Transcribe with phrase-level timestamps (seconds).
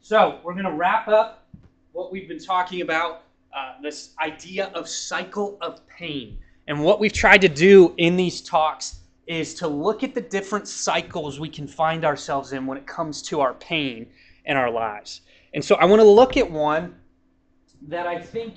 [0.00, 1.46] so we're going to wrap up
[1.92, 6.38] what we've been talking about uh, this idea of cycle of pain.
[6.68, 10.66] And what we've tried to do in these talks is to look at the different
[10.66, 14.06] cycles we can find ourselves in when it comes to our pain
[14.46, 15.20] in our lives.
[15.54, 16.94] And so I want to look at one
[17.88, 18.54] that I think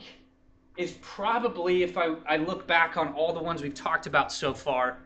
[0.78, 4.54] is probably, if I, I look back on all the ones we've talked about so
[4.54, 5.00] far,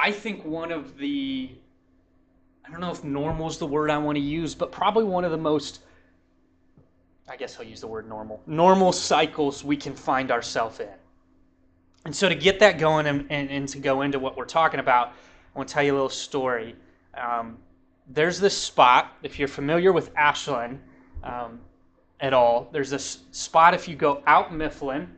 [0.00, 1.50] I think one of the,
[2.66, 5.24] I don't know if normal is the word I want to use, but probably one
[5.24, 5.80] of the most,
[7.28, 10.88] I guess I'll use the word normal, normal cycles we can find ourselves in.
[12.04, 14.80] And so to get that going and, and, and, to go into what we're talking
[14.80, 16.74] about, I want to tell you a little story.
[17.14, 17.58] Um,
[18.08, 20.80] there's this spot, if you're familiar with Ashland
[21.22, 21.60] um,
[22.20, 25.08] at all, there's this spot if you go out Mifflin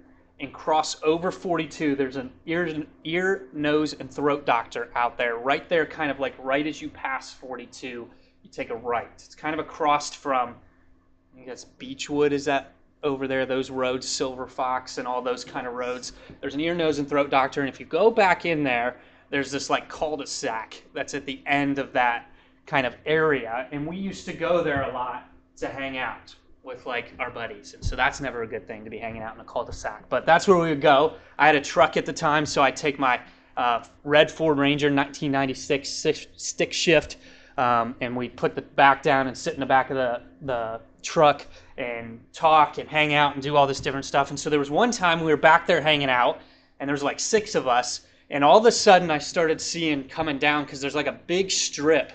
[0.41, 5.69] and cross over 42, there's an ear, ear, nose, and throat doctor out there, right
[5.69, 9.11] there, kind of like right as you pass 42, you take a right.
[9.15, 14.09] It's kind of across from, I think that's Beechwood, is that over there, those roads,
[14.09, 16.13] Silver Fox, and all those kind of roads.
[16.41, 18.97] There's an ear, nose, and throat doctor, and if you go back in there,
[19.31, 22.31] there's this like cul-de-sac that's at the end of that
[22.67, 26.35] kind of area, and we used to go there a lot to hang out
[26.69, 29.35] with like our buddies, and so that's never a good thing to be hanging out
[29.35, 30.05] in a cul-de-sac.
[30.11, 31.15] But that's where we would go.
[31.39, 33.19] I had a truck at the time, so I'd take my
[33.57, 37.17] uh, red Ford Ranger 1996 stick shift,
[37.57, 40.81] um, and we'd put the back down and sit in the back of the the
[41.03, 41.47] truck
[41.79, 44.29] and talk and hang out and do all this different stuff.
[44.29, 46.41] And so there was one time we were back there hanging out,
[46.79, 50.05] and there was like six of us, and all of a sudden I started seeing
[50.05, 52.13] coming down because there's like a big strip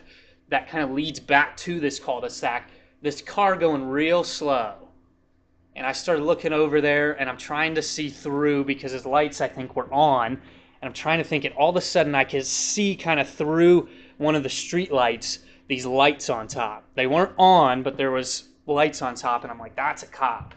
[0.50, 2.70] that kind of leads back to this cul-de-sac.
[3.04, 4.76] This car going real slow.
[5.76, 9.42] And I started looking over there and I'm trying to see through because his lights
[9.42, 10.32] I think were on.
[10.32, 10.40] And
[10.82, 13.90] I'm trying to think and all of a sudden I could see kind of through
[14.18, 16.86] one of the street lights these lights on top.
[16.96, 20.56] They weren't on, but there was lights on top and I'm like, that's a cop.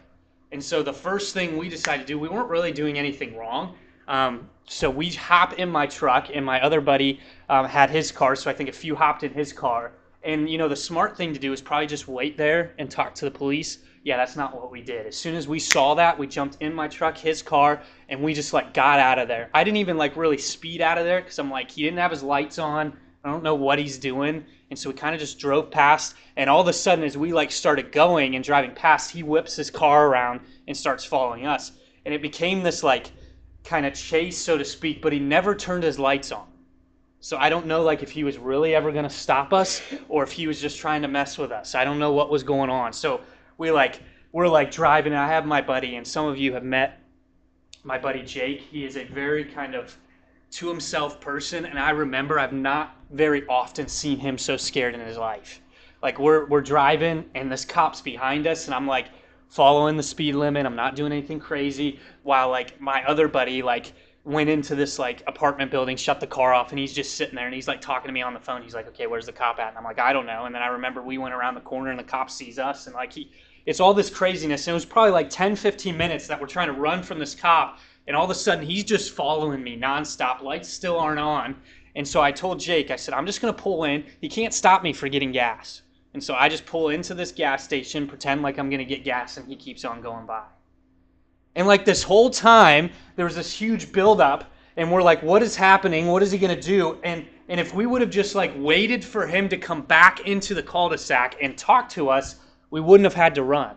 [0.53, 3.75] And so the first thing we decided to do, we weren't really doing anything wrong.
[4.07, 7.19] Um, so we hop in my truck, and my other buddy
[7.49, 8.37] um, had his car.
[8.37, 9.91] So I think a few hopped in his car.
[10.27, 13.15] And you know, the smart thing to do is probably just wait there and talk
[13.15, 13.79] to the police.
[14.03, 15.07] Yeah, that's not what we did.
[15.07, 18.33] As soon as we saw that, we jumped in my truck, his car, and we
[18.33, 19.49] just like got out of there.
[19.53, 22.11] I didn't even like really speed out of there because I'm like, he didn't have
[22.11, 22.97] his lights on.
[23.23, 24.45] I don't know what he's doing.
[24.69, 26.15] And so we kind of just drove past.
[26.35, 29.55] And all of a sudden, as we like started going and driving past, he whips
[29.55, 31.71] his car around and starts following us.
[32.03, 33.11] And it became this like
[33.63, 36.47] kind of chase, so to speak, but he never turned his lights on.
[37.19, 40.23] So I don't know like if he was really ever going to stop us or
[40.23, 41.75] if he was just trying to mess with us.
[41.75, 42.93] I don't know what was going on.
[42.93, 43.21] So
[43.57, 44.01] we like
[44.31, 46.99] we're like driving and I have my buddy and some of you have met
[47.83, 48.61] my buddy Jake.
[48.61, 49.97] He is a very kind of
[50.51, 55.01] to himself person and I remember I've not very often seen him so scared in
[55.01, 55.61] his life.
[56.03, 59.07] Like we're we're driving and this cop's behind us and I'm like
[59.49, 60.65] following the speed limit.
[60.65, 61.99] I'm not doing anything crazy.
[62.23, 63.93] While like my other buddy like
[64.27, 67.45] went into this like apartment building, shut the car off, and he's just sitting there
[67.45, 68.61] and he's like talking to me on the phone.
[68.61, 70.61] He's like, "Okay, where's the cop at?" And I'm like, "I don't know." And then
[70.61, 73.31] I remember we went around the corner and the cop sees us and like he
[73.65, 74.67] it's all this craziness.
[74.67, 77.35] And it was probably like 10, 15 minutes that we're trying to run from this
[77.35, 80.41] cop, and all of a sudden he's just following me nonstop.
[80.41, 81.55] Lights still aren't on.
[81.95, 84.03] And so I told Jake, I said, I'm just gonna pull in.
[84.19, 85.81] He can't stop me for getting gas.
[86.13, 89.37] And so I just pull into this gas station, pretend like I'm to get gas,
[89.37, 90.43] and he keeps on going by.
[91.57, 95.55] And like this whole time, there was this huge buildup, and we're like, what is
[95.55, 96.07] happening?
[96.07, 96.99] What is he going to do?
[97.03, 100.53] And and if we would have just like waited for him to come back into
[100.53, 102.35] the cul-de-sac and talk to us,
[102.71, 103.75] we wouldn't have had to run.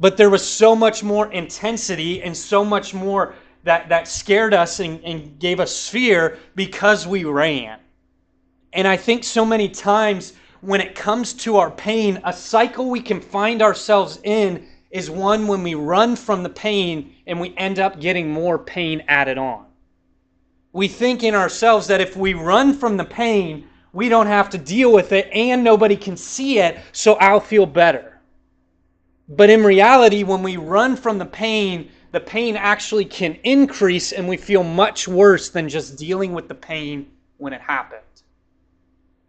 [0.00, 4.80] But there was so much more intensity and so much more that, that scared us
[4.80, 7.78] and, and gave us fear because we ran.
[8.72, 10.32] And I think so many times
[10.62, 15.46] when it comes to our pain, a cycle we can find ourselves in is one
[15.46, 19.64] when we run from the pain and we end up getting more pain added on.
[20.72, 24.58] We think in ourselves that if we run from the pain, we don't have to
[24.58, 28.20] deal with it and nobody can see it, so I'll feel better.
[29.28, 34.28] But in reality, when we run from the pain, the pain actually can increase and
[34.28, 38.00] we feel much worse than just dealing with the pain when it happened.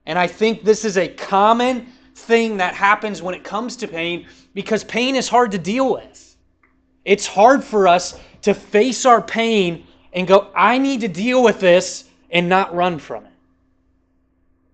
[0.06, 4.28] And I think this is a common thing that happens when it comes to pain
[4.54, 6.36] because pain is hard to deal with.
[7.06, 11.60] It's hard for us to face our pain and go, I need to deal with
[11.60, 13.32] this and not run from it.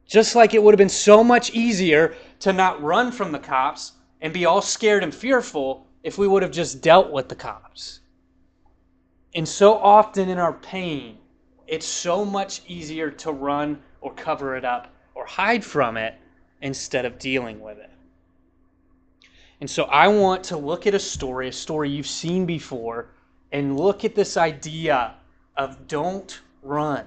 [0.05, 3.93] Just like it would have been so much easier to not run from the cops
[4.21, 7.99] and be all scared and fearful if we would have just dealt with the cops.
[9.35, 11.17] And so often in our pain,
[11.67, 16.15] it's so much easier to run or cover it up or hide from it
[16.61, 17.89] instead of dealing with it.
[19.61, 23.07] And so I want to look at a story, a story you've seen before,
[23.51, 25.15] and look at this idea
[25.57, 27.05] of don't run.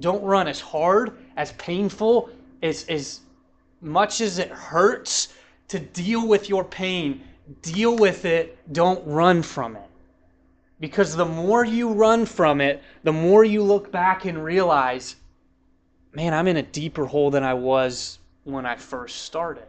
[0.00, 2.30] Don't run as hard, as painful,
[2.62, 3.20] as, as
[3.80, 5.34] much as it hurts
[5.68, 7.22] to deal with your pain.
[7.60, 9.90] Deal with it, don't run from it.
[10.80, 15.16] Because the more you run from it, the more you look back and realize,
[16.14, 19.66] man, I'm in a deeper hole than I was when I first started.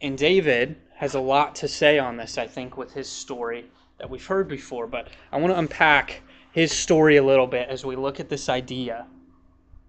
[0.00, 3.66] And David has a lot to say on this, I think, with his story
[3.98, 4.86] that we've heard before.
[4.86, 6.22] But I want to unpack
[6.52, 9.06] his story a little bit as we look at this idea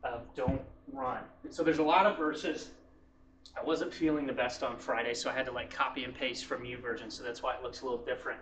[0.04, 0.62] of don't
[0.94, 1.20] run.
[1.50, 2.70] So there's a lot of verses.
[3.60, 6.46] I wasn't feeling the best on Friday, so I had to like copy and paste
[6.46, 8.40] from YouVersion, So that's why it looks a little different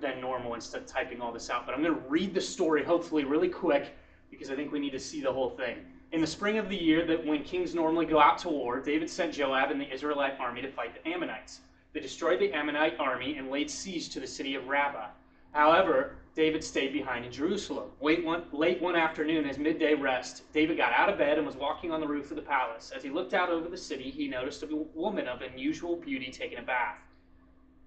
[0.00, 1.66] than normal instead of typing all this out.
[1.66, 3.94] But I'm going to read the story, hopefully, really quick,
[4.30, 5.78] because I think we need to see the whole thing.
[6.12, 9.10] In the spring of the year, that when kings normally go out to war, David
[9.10, 11.60] sent Joab and the Israelite army to fight the Ammonites.
[11.92, 15.08] They destroyed the Ammonite army and laid siege to the city of Rabbah.
[15.52, 17.90] However, David stayed behind in Jerusalem.
[18.00, 21.56] Late one, late one afternoon, as midday rest, David got out of bed and was
[21.56, 22.92] walking on the roof of the palace.
[22.94, 26.58] As he looked out over the city, he noticed a woman of unusual beauty taking
[26.58, 26.98] a bath.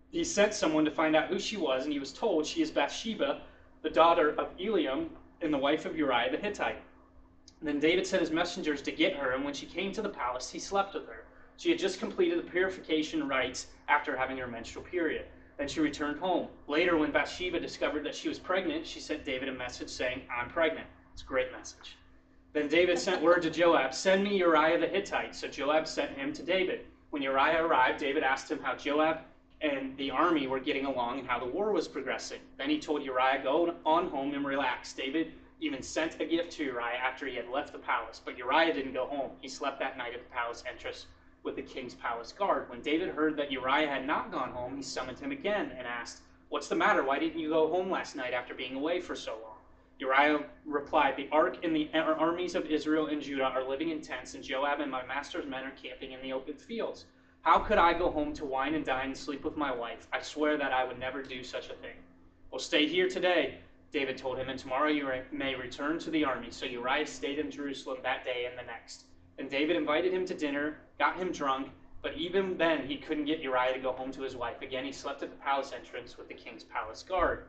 [0.10, 2.72] He sent someone to find out who she was, and he was told she is
[2.72, 3.42] Bathsheba,
[3.84, 5.10] the daughter of Eliam
[5.42, 6.82] and the wife of Uriah the Hittite.
[7.62, 10.50] Then David sent his messengers to get her, and when she came to the palace,
[10.50, 11.26] he slept with her.
[11.58, 15.26] She had just completed the purification rites after having her menstrual period.
[15.58, 16.48] Then she returned home.
[16.68, 20.50] Later, when Bathsheba discovered that she was pregnant, she sent David a message saying, I'm
[20.50, 20.88] pregnant.
[21.14, 21.98] It's a great message.
[22.54, 25.36] Then David sent word to Joab, Send me Uriah the Hittite.
[25.36, 26.86] So Joab sent him to David.
[27.10, 29.20] When Uriah arrived, David asked him how Joab
[29.60, 32.40] and the army were getting along and how the war was progressing.
[32.58, 34.94] Then he told Uriah, Go on home and relax.
[34.94, 38.22] David even sent a gift to Uriah after he had left the palace.
[38.24, 39.32] But Uriah didn't go home.
[39.42, 41.08] He slept that night at the palace entrance
[41.44, 42.70] with the king's palace guard.
[42.70, 46.22] When David heard that Uriah had not gone home, he summoned him again and asked,
[46.50, 47.04] What's the matter?
[47.04, 49.58] Why didn't you go home last night after being away for so long?
[50.00, 54.02] Uriah replied, The ark and the uh, armies of Israel and Judah are living in
[54.02, 57.06] tents, and Joab and my master's men are camping in the open fields.
[57.42, 60.08] How could I go home to wine and dine and sleep with my wife?
[60.12, 61.96] I swear that I would never do such a thing.
[62.52, 63.60] Well, stay here today,
[63.92, 66.48] David told him, and tomorrow you may return to the army.
[66.52, 69.06] So Uriah stayed in Jerusalem that day and the next.
[69.40, 71.70] And David invited him to dinner, got him drunk,
[72.02, 74.62] but even then he couldn't get Uriah to go home to his wife.
[74.62, 77.46] Again, he slept at the palace entrance with the king's palace guard.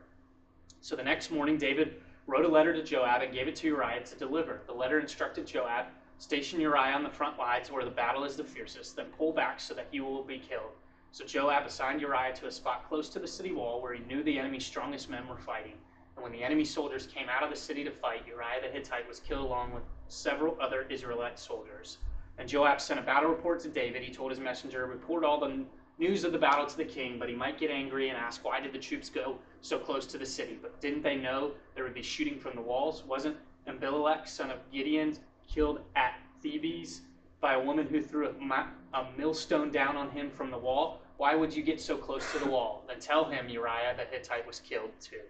[0.81, 4.03] So the next morning, David wrote a letter to Joab and gave it to Uriah
[4.03, 4.61] to deliver.
[4.65, 5.85] The letter instructed Joab
[6.17, 9.59] station Uriah on the front lines where the battle is the fiercest, then pull back
[9.59, 10.71] so that he will be killed.
[11.11, 14.23] So Joab assigned Uriah to a spot close to the city wall where he knew
[14.23, 15.73] the enemy's strongest men were fighting.
[16.21, 19.07] And when the enemy soldiers came out of the city to fight, Uriah the Hittite
[19.07, 21.97] was killed along with several other Israelite soldiers.
[22.37, 24.03] And Joab sent a battle report to David.
[24.03, 25.65] He told his messenger, report all the
[25.97, 28.59] news of the battle to the king, but he might get angry and ask, why
[28.59, 30.59] did the troops go so close to the city?
[30.61, 33.03] But didn't they know there would be shooting from the walls?
[33.03, 33.35] Wasn't
[33.65, 35.17] Abimelech, son of Gideon,
[35.47, 36.99] killed at Thebez
[37.39, 41.01] by a woman who threw a, a millstone down on him from the wall?
[41.17, 42.83] Why would you get so close to the wall?
[42.87, 45.21] Then tell him Uriah the Hittite was killed too.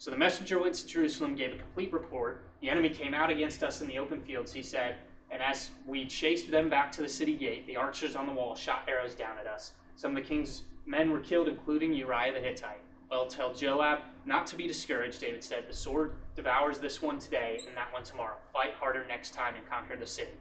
[0.00, 2.44] So the messenger went to Jerusalem, gave a complete report.
[2.60, 4.96] The enemy came out against us in the open fields, he said,
[5.30, 8.54] and as we chased them back to the city gate, the archers on the wall
[8.54, 9.72] shot arrows down at us.
[9.96, 12.80] Some of the king's men were killed, including Uriah the Hittite.
[13.10, 15.64] Well, tell Joab not to be discouraged, David said.
[15.68, 18.36] The sword devours this one today and that one tomorrow.
[18.52, 20.32] Fight harder next time and conquer the city.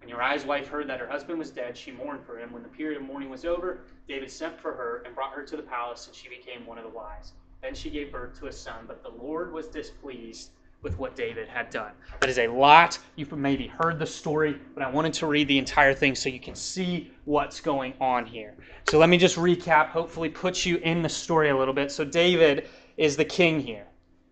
[0.00, 2.50] When Uriah's wife heard that her husband was dead, she mourned for him.
[2.50, 5.56] When the period of mourning was over, David sent for her and brought her to
[5.56, 7.34] the palace, and she became one of the wives.
[7.62, 10.50] Then she gave birth to a son, but the Lord was displeased
[10.82, 11.92] with what David had done.
[12.20, 12.98] That is a lot.
[13.14, 16.40] You've maybe heard the story, but I wanted to read the entire thing so you
[16.40, 18.54] can see what's going on here.
[18.90, 21.92] So let me just recap, hopefully put you in the story a little bit.
[21.92, 23.86] So David is the king here.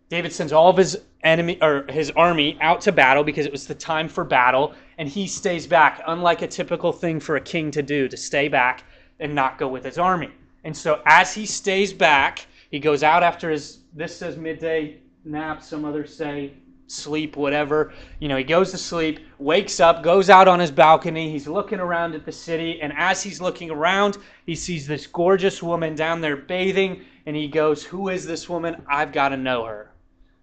[0.09, 3.69] David sends all of his enemy or his army out to battle because it was
[3.69, 7.71] the time for battle, and he stays back, unlike a typical thing for a king
[7.71, 8.83] to do, to stay back
[9.21, 10.33] and not go with his army.
[10.65, 15.63] And so as he stays back, he goes out after his, this says midday nap,
[15.63, 16.53] some others say
[16.87, 17.93] sleep, whatever.
[18.19, 21.31] You know, he goes to sleep, wakes up, goes out on his balcony.
[21.31, 22.81] He's looking around at the city.
[22.81, 27.05] And as he's looking around, he sees this gorgeous woman down there bathing.
[27.27, 28.83] And he goes, Who is this woman?
[28.89, 29.93] I've got to know her.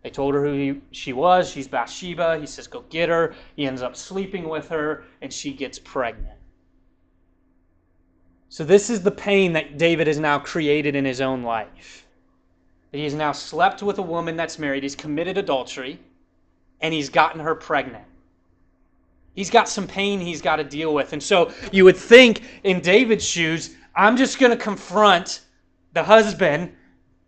[0.03, 1.49] They told her who he, she was.
[1.49, 2.39] She's Bathsheba.
[2.39, 3.35] He says, Go get her.
[3.55, 6.37] He ends up sleeping with her, and she gets pregnant.
[8.49, 12.06] So, this is the pain that David has now created in his own life
[12.91, 15.99] that he has now slept with a woman that's married, he's committed adultery,
[16.81, 18.05] and he's gotten her pregnant.
[19.33, 21.13] He's got some pain he's got to deal with.
[21.13, 25.41] And so you would think in David's shoes, I'm just going to confront
[25.93, 26.71] the husband,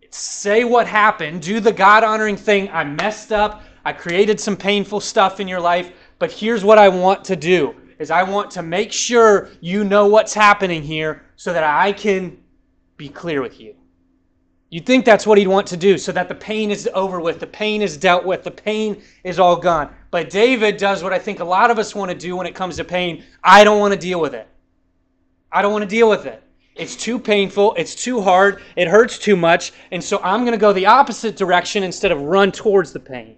[0.10, 2.70] say what happened, do the God honoring thing.
[2.72, 3.64] I messed up.
[3.86, 7.76] I created some painful stuff in your life, but here's what I want to do
[8.00, 12.38] is I want to make sure you know what's happening here so that I can
[12.98, 13.76] be clear with you.
[14.72, 17.40] You'd think that's what he'd want to do so that the pain is over with,
[17.40, 19.90] the pain is dealt with, the pain is all gone.
[20.12, 22.54] But David does what I think a lot of us want to do when it
[22.54, 23.24] comes to pain.
[23.44, 24.48] I don't want to deal with it.
[25.52, 26.44] I don't want to deal with it.
[26.76, 30.58] It's too painful, it's too hard, it hurts too much, and so I'm going to
[30.58, 33.36] go the opposite direction instead of run towards the pain.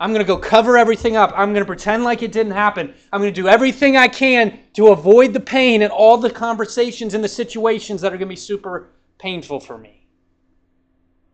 [0.00, 1.32] I'm going to go cover everything up.
[1.36, 2.94] I'm going to pretend like it didn't happen.
[3.12, 7.14] I'm going to do everything I can to avoid the pain and all the conversations
[7.14, 9.93] and the situations that are going to be super painful for me.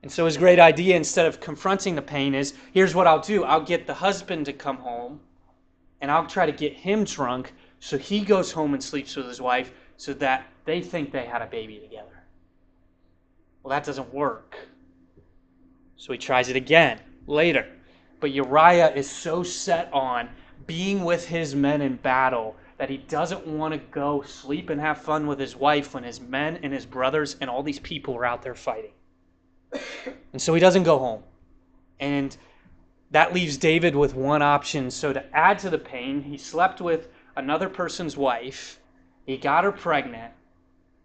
[0.02, 3.44] And so his great idea, instead of confronting the pain, is here's what I'll do
[3.44, 5.20] I'll get the husband to come home
[6.00, 9.40] and I'll try to get him drunk so he goes home and sleeps with his
[9.40, 12.24] wife so that they think they had a baby together.
[13.62, 14.56] Well, that doesn't work.
[15.96, 17.66] So he tries it again later.
[18.20, 20.28] But Uriah is so set on
[20.66, 25.02] being with his men in battle that he doesn't want to go sleep and have
[25.02, 28.24] fun with his wife when his men and his brothers and all these people are
[28.24, 28.92] out there fighting.
[30.32, 31.22] And so he doesn't go home.
[31.98, 32.36] And
[33.10, 34.90] that leaves David with one option.
[34.90, 38.80] So to add to the pain, he slept with another person's wife.
[39.26, 40.32] He got her pregnant.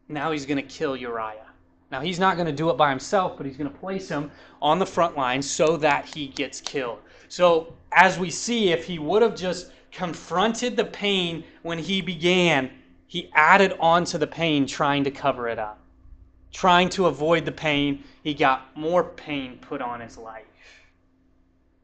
[0.08, 1.48] Now he's going to kill Uriah.
[1.92, 4.32] Now he's not going to do it by himself, but he's going to place him
[4.62, 7.00] on the front line so that he gets killed.
[7.28, 12.72] So as we see, if he would have just confronted the pain when he began,
[13.08, 15.80] he added on to the pain trying to cover it up
[16.56, 20.46] trying to avoid the pain, he got more pain put on his life.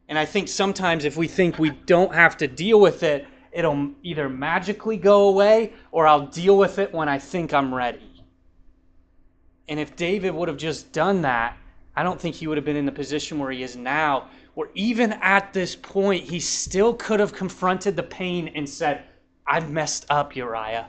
[0.08, 3.92] And I think sometimes if we think we don't have to deal with it, it'll
[4.02, 8.24] either magically go away or I'll deal with it when I think I'm ready.
[9.68, 11.58] And if David would have just done that,
[11.98, 14.70] I don't think he would have been in the position where he is now, where
[14.74, 19.04] even at this point, he still could have confronted the pain and said,
[19.46, 20.88] I've messed up, Uriah.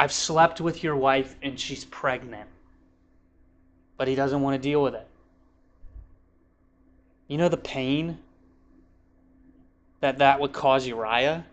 [0.00, 2.48] I've slept with your wife and she's pregnant
[3.98, 5.06] but he doesn't want to deal with it.
[7.26, 8.18] You know the pain
[10.00, 11.44] that that would cause Uriah?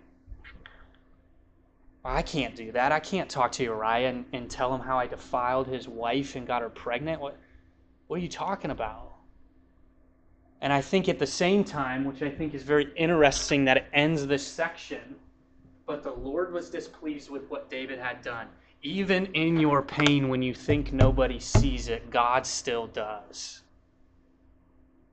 [2.06, 2.92] I can't do that.
[2.92, 6.46] I can't talk to Uriah and, and tell him how I defiled his wife and
[6.46, 7.20] got her pregnant.
[7.20, 7.36] What,
[8.08, 9.12] what are you talking about?
[10.62, 13.86] And I think at the same time, which I think is very interesting that it
[13.92, 15.16] ends this section,
[15.88, 18.48] but the Lord was displeased with what David had done.
[18.86, 23.64] Even in your pain, when you think nobody sees it, God still does.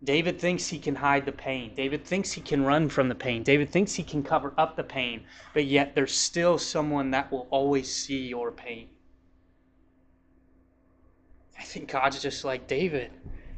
[0.05, 1.75] David thinks he can hide the pain.
[1.75, 3.43] David thinks he can run from the pain.
[3.43, 5.25] David thinks he can cover up the pain.
[5.55, 8.91] But yet, there's still someone that will always see your pain.
[11.59, 13.11] I think God's just like, David,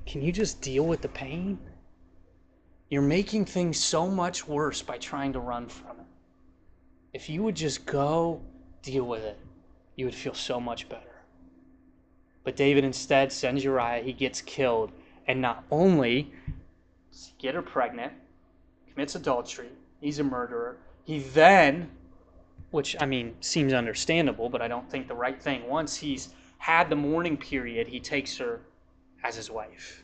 [0.06, 1.58] can you just deal with the pain?
[2.88, 6.06] You're making things so much worse by trying to run from it.
[7.12, 8.42] If you would just go
[8.80, 9.40] deal with it
[9.96, 11.22] you would feel so much better.
[12.42, 14.92] But David instead sends Uriah, he gets killed,
[15.26, 16.32] and not only
[17.10, 18.12] does he get her pregnant,
[18.92, 19.70] commits adultery,
[20.00, 21.90] he's a murderer, he then,
[22.70, 26.90] which I mean seems understandable, but I don't think the right thing, once he's had
[26.90, 28.60] the mourning period, he takes her
[29.22, 30.02] as his wife.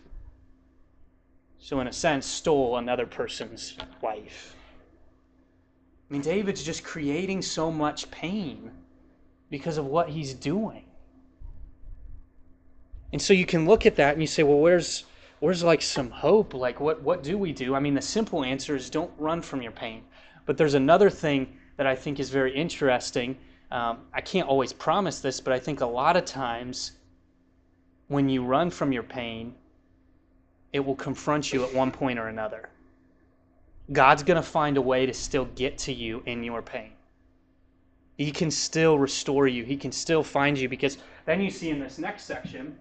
[1.58, 4.56] So, in a sense, stole another person's wife.
[6.08, 8.70] I mean, David's just creating so much pain
[9.50, 10.84] because of what he's doing.
[13.12, 15.04] And so you can look at that and you say, well, where's
[15.40, 16.54] where's like some hope?
[16.54, 17.74] Like what what do we do?
[17.74, 20.02] I mean, the simple answer is don't run from your pain.
[20.46, 23.36] But there's another thing that I think is very interesting.
[23.70, 26.92] Um, I can't always promise this, but I think a lot of times
[28.08, 29.54] when you run from your pain,
[30.72, 32.68] it will confront you at one point or another.
[33.92, 36.92] God's going to find a way to still get to you in your pain.
[38.20, 39.64] He can still restore you.
[39.64, 42.78] He can still find you because then you see in this next section.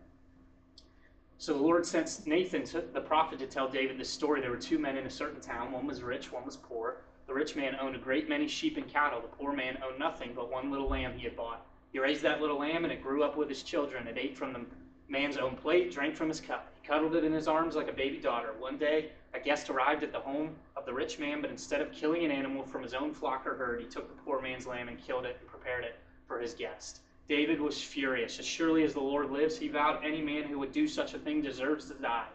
[1.37, 4.41] So the Lord sent Nathan, to, the prophet, to tell David this story.
[4.41, 5.71] There were two men in a certain town.
[5.71, 7.03] One was rich, one was poor.
[7.25, 9.21] The rich man owned a great many sheep and cattle.
[9.21, 11.65] The poor man owned nothing but one little lamb he had bought.
[11.93, 14.07] He raised that little lamb, and it grew up with his children.
[14.07, 14.65] It ate from the
[15.07, 16.69] man's own plate, drank from his cup.
[16.81, 18.55] He cuddled it in his arms like a baby daughter.
[18.59, 20.57] One day, a guest arrived at the home
[20.89, 23.79] the rich man, but instead of killing an animal from his own flock or herd,
[23.79, 27.01] he took the poor man's lamb and killed it and prepared it for his guest.
[27.27, 28.39] David was furious.
[28.39, 31.19] As surely as the Lord lives, he vowed any man who would do such a
[31.19, 32.25] thing deserves to die.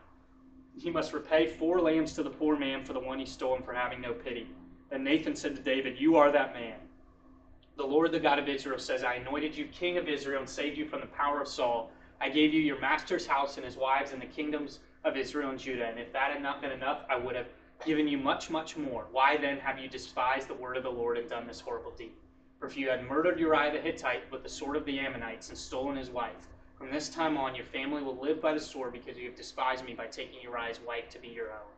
[0.79, 3.65] He must repay four lambs to the poor man for the one he stole and
[3.65, 4.47] for having no pity.
[4.93, 6.79] And Nathan said to David, You are that man.
[7.77, 10.79] The Lord, the God of Israel, says, I anointed you king of Israel and saved
[10.79, 11.91] you from the power of Saul.
[12.21, 15.59] I gave you your master's house and his wives and the kingdoms of Israel and
[15.59, 15.87] Judah.
[15.87, 17.49] And if that had not been enough, I would have
[17.85, 19.07] given you much, much more.
[19.11, 22.13] Why then have you despised the word of the Lord and done this horrible deed?
[22.59, 25.59] For if you had murdered Uriah the Hittite with the sword of the Ammonites and
[25.59, 29.17] stolen his wife, from this time on your family will live by the sword because
[29.17, 31.71] you have despised me by taking Uriah's wife to be your own.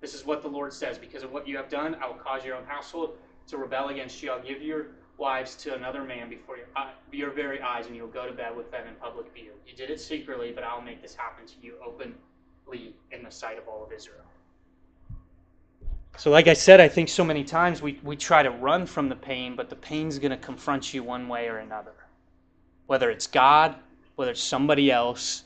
[0.00, 2.44] This is what the Lord says Because of what you have done, I will cause
[2.44, 4.30] your own household to rebel against you.
[4.30, 4.86] I'll give your
[5.18, 6.66] wives to another man before your,
[7.12, 9.52] your very eyes, and you'll go to bed with them in public view.
[9.66, 13.58] You did it secretly, but I'll make this happen to you openly in the sight
[13.58, 14.24] of all of Israel.
[16.16, 19.08] So, like I said, I think so many times we, we try to run from
[19.08, 21.94] the pain, but the pain's going to confront you one way or another.
[22.86, 23.76] Whether it's God,
[24.16, 25.44] whether it's somebody else,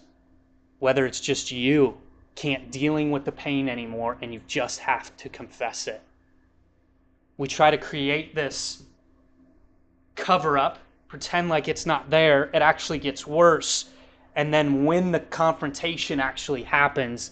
[0.81, 1.97] whether it's just you
[2.35, 6.03] can't dealing with the pain anymore and you just have to confess it.
[7.37, 8.83] We try to create this
[10.17, 10.79] cover up,
[11.09, 12.51] pretend like it's not there.
[12.53, 13.87] It actually gets worse.
[14.37, 17.31] And then when the confrontation actually happens,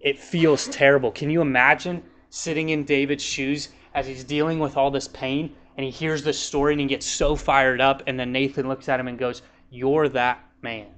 [0.00, 1.10] it feels terrible.
[1.10, 5.84] Can you imagine sitting in David's shoes as he's dealing with all this pain and
[5.84, 9.00] he hears this story and he gets so fired up and then Nathan looks at
[9.00, 10.88] him and goes, "You're that man."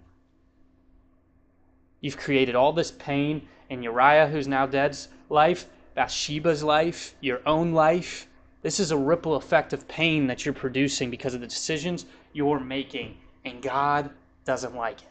[2.01, 7.73] You've created all this pain in Uriah, who's now dead's life, Bathsheba's life, your own
[7.73, 8.27] life.
[8.63, 12.61] This is a ripple effect of pain that you're producing because of the decisions you're
[12.61, 14.11] making, and God
[14.45, 15.09] doesn't like it.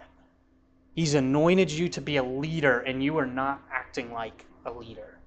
[0.95, 5.18] He's anointed you to be a leader, and you are not acting like a leader.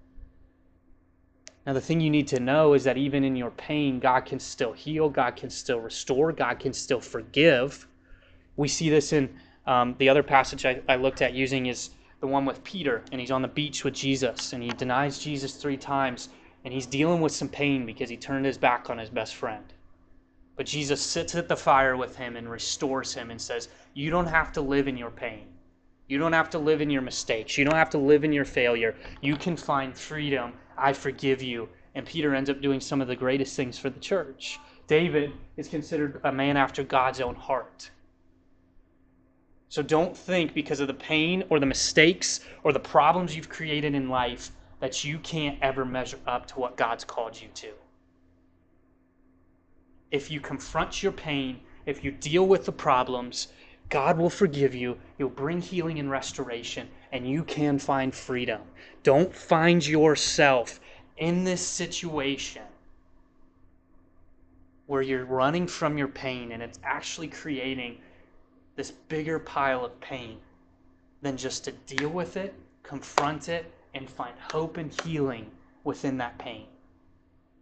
[1.66, 4.40] Now, the thing you need to know is that even in your pain, God can
[4.40, 7.86] still heal, God can still restore, God can still forgive.
[8.56, 9.30] We see this in
[9.66, 11.90] um, the other passage I, I looked at using is
[12.20, 15.54] the one with Peter, and he's on the beach with Jesus, and he denies Jesus
[15.54, 16.30] three times,
[16.64, 19.64] and he's dealing with some pain because he turned his back on his best friend.
[20.56, 24.26] But Jesus sits at the fire with him and restores him and says, You don't
[24.26, 25.46] have to live in your pain.
[26.08, 27.56] You don't have to live in your mistakes.
[27.56, 28.94] You don't have to live in your failure.
[29.20, 30.52] You can find freedom.
[30.76, 31.68] I forgive you.
[31.94, 34.58] And Peter ends up doing some of the greatest things for the church.
[34.86, 37.90] David is considered a man after God's own heart.
[39.68, 43.94] So don't think because of the pain or the mistakes or the problems you've created
[43.94, 47.70] in life that you can't ever measure up to what God's called you to.
[50.10, 53.48] If you confront your pain, if you deal with the problems,
[53.92, 54.98] God will forgive you.
[55.18, 58.62] He'll bring healing and restoration, and you can find freedom.
[59.02, 60.80] Don't find yourself
[61.18, 62.62] in this situation
[64.86, 67.98] where you're running from your pain and it's actually creating
[68.76, 70.38] this bigger pile of pain
[71.20, 75.50] than just to deal with it, confront it, and find hope and healing
[75.84, 76.66] within that pain.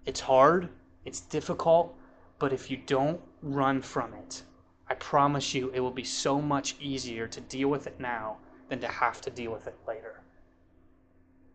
[0.07, 0.69] It's hard,
[1.05, 1.93] it's difficult,
[2.39, 4.45] but if you don't run from it,
[4.91, 8.81] I promise you it will be so much easier to deal with it now than
[8.81, 10.21] to have to deal with it later.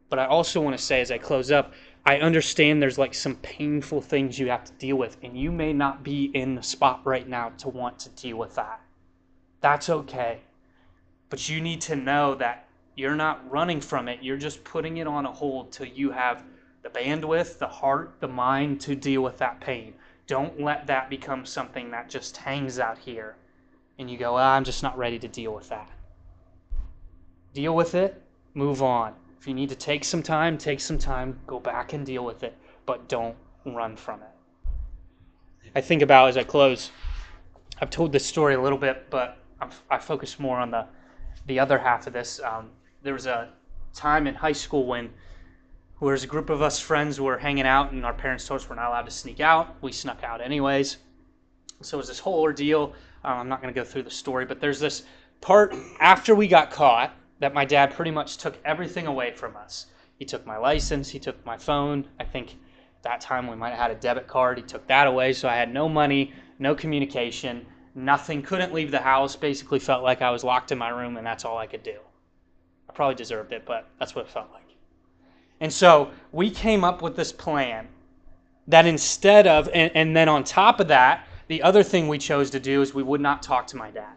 [0.10, 1.74] But I also want to say as I close up,
[2.06, 5.74] I understand there's like some painful things you have to deal with, and you may
[5.74, 8.80] not be in the spot right now to want to deal with that.
[9.60, 10.40] That's okay.
[11.30, 14.20] But you need to know that you're not running from it.
[14.22, 16.44] You're just putting it on a hold till you have
[16.84, 19.96] the bandwidth, the heart, the mind to deal with that pain.
[20.28, 23.36] Don't let that become something that just hangs out here
[23.98, 25.90] and you go, I'm just not ready to deal with that.
[27.54, 28.22] Deal with it,
[28.54, 29.14] move on.
[29.40, 32.44] If you need to take some time, take some time, go back and deal with
[32.44, 33.36] it, but don't
[33.66, 34.70] run from it.
[35.76, 36.92] I think about as I close,
[37.82, 39.38] I've told this story a little bit, but
[39.90, 40.86] I focus more on the
[41.48, 42.40] the other half of this.
[42.42, 42.70] Um,
[43.04, 43.50] there was a
[43.94, 45.12] time in high school when
[46.02, 48.70] there was a group of us friends were hanging out, and our parents told us
[48.70, 49.76] we're not allowed to sneak out.
[49.82, 50.98] We snuck out anyways.
[51.82, 52.94] So it was this whole ordeal.
[53.24, 55.04] Um, I'm not going to go through the story, but there's this
[55.42, 59.88] part after we got caught that my dad pretty much took everything away from us.
[60.18, 62.06] He took my license, he took my phone.
[62.20, 62.56] I think
[63.02, 64.58] that time we might have had a debit card.
[64.58, 69.00] He took that away, so I had no money, no communication nothing, couldn't leave the
[69.00, 71.84] house, basically felt like I was locked in my room and that's all I could
[71.84, 71.98] do.
[72.90, 74.65] I probably deserved it, but that's what it felt like.
[75.60, 77.88] And so we came up with this plan
[78.68, 82.50] that instead of, and, and then on top of that, the other thing we chose
[82.52, 84.14] to do is we would not talk to my dad.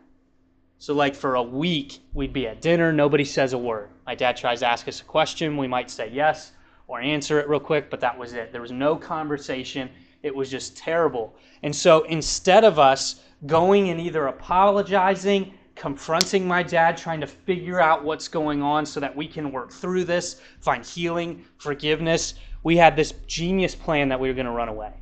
[0.78, 3.90] So, like for a week, we'd be at dinner, nobody says a word.
[4.06, 6.52] My dad tries to ask us a question, we might say yes
[6.86, 8.52] or answer it real quick, but that was it.
[8.52, 9.90] There was no conversation,
[10.22, 11.34] it was just terrible.
[11.62, 17.80] And so, instead of us going and either apologizing, confronting my dad, trying to figure
[17.80, 22.34] out what's going on so that we can work through this, find healing, forgiveness.
[22.64, 24.92] we had this genius plan that we were going to run away.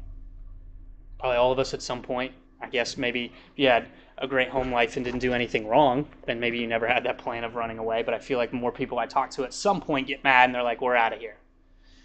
[1.19, 2.33] Probably all of us at some point.
[2.61, 6.41] I guess maybe you had a great home life and didn't do anything wrong, then
[6.41, 8.03] maybe you never had that plan of running away.
[8.03, 10.55] But I feel like more people I talk to at some point get mad and
[10.55, 11.37] they're like, we're out of here.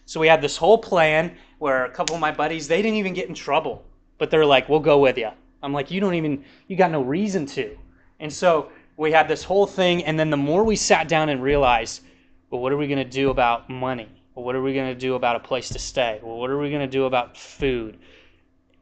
[0.06, 3.14] So we had this whole plan where a couple of my buddies, they didn't even
[3.14, 3.86] get in trouble,
[4.18, 5.30] but they're like, we'll go with you.
[5.64, 7.78] I'm like, you don't even, you got no reason to.
[8.22, 10.06] And so we had this whole thing.
[10.06, 12.04] And then the more we sat down and realized,
[12.50, 14.08] well, what are we going to do about money?
[14.36, 16.20] Well, what are we going to do about a place to stay?
[16.24, 17.98] Well, what are we going to do about food?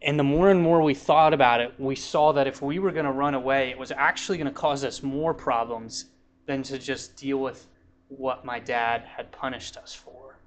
[0.01, 2.91] And the more and more we thought about it, we saw that if we were
[2.91, 6.05] going to run away, it was actually going to cause us more problems
[6.45, 7.67] than to just deal with
[8.09, 10.37] what my dad had punished us for.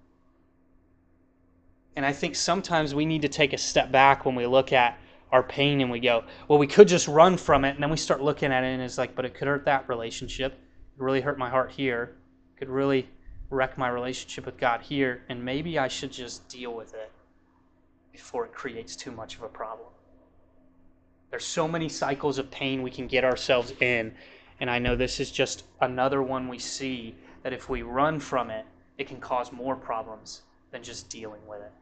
[1.97, 4.99] And I think sometimes we need to take a step back when we look at
[5.33, 7.71] our pain and we go, well, we could just run from it.
[7.71, 9.89] And then we start looking at it and it's like, but it could hurt that
[9.89, 10.53] relationship.
[10.53, 12.17] It really hurt my heart here.
[12.55, 13.09] It could really
[13.49, 15.23] wreck my relationship with God here.
[15.29, 17.11] And maybe I should just deal with it
[18.13, 19.89] before it creates too much of a problem.
[21.31, 24.15] There's so many cycles of pain we can get ourselves in.
[24.61, 28.51] And I know this is just another one we see that if we run from
[28.51, 28.67] it,
[28.99, 30.43] it can cause more problems
[30.73, 31.71] than just dealing with it.